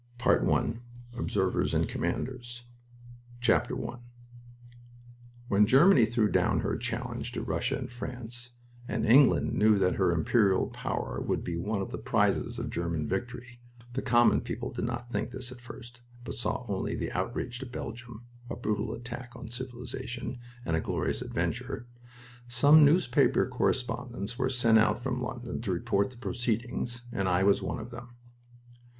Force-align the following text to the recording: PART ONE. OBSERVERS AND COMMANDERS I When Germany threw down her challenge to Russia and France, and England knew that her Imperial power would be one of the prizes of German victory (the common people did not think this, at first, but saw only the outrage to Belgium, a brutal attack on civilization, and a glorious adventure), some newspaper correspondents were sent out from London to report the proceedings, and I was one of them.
PART 0.17 0.43
ONE. 0.43 0.81
OBSERVERS 1.15 1.75
AND 1.75 1.87
COMMANDERS 1.87 2.63
I 3.47 3.97
When 5.47 5.67
Germany 5.67 6.07
threw 6.07 6.27
down 6.27 6.61
her 6.61 6.75
challenge 6.75 7.31
to 7.33 7.43
Russia 7.43 7.77
and 7.77 7.87
France, 7.91 8.49
and 8.87 9.05
England 9.05 9.53
knew 9.53 9.77
that 9.77 9.97
her 9.97 10.09
Imperial 10.11 10.69
power 10.69 11.21
would 11.21 11.43
be 11.43 11.55
one 11.55 11.83
of 11.83 11.91
the 11.91 11.99
prizes 11.99 12.57
of 12.57 12.71
German 12.71 13.07
victory 13.07 13.59
(the 13.93 14.01
common 14.01 14.41
people 14.41 14.71
did 14.71 14.85
not 14.85 15.11
think 15.11 15.29
this, 15.29 15.51
at 15.51 15.61
first, 15.61 16.01
but 16.23 16.33
saw 16.33 16.65
only 16.67 16.95
the 16.95 17.11
outrage 17.11 17.59
to 17.59 17.67
Belgium, 17.67 18.25
a 18.49 18.55
brutal 18.55 18.93
attack 18.93 19.35
on 19.35 19.51
civilization, 19.51 20.39
and 20.65 20.75
a 20.75 20.81
glorious 20.81 21.21
adventure), 21.21 21.85
some 22.47 22.83
newspaper 22.83 23.45
correspondents 23.45 24.39
were 24.39 24.49
sent 24.49 24.79
out 24.79 24.99
from 24.99 25.21
London 25.21 25.61
to 25.61 25.71
report 25.71 26.09
the 26.09 26.17
proceedings, 26.17 27.03
and 27.13 27.29
I 27.29 27.43
was 27.43 27.61
one 27.61 27.77
of 27.77 27.91
them. 27.91 28.15